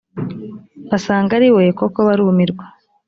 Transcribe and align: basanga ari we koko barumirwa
basanga 0.89 1.31
ari 1.37 1.49
we 1.55 1.63
koko 1.77 1.99
barumirwa 2.07 2.65